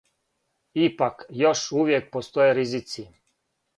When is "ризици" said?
2.63-3.07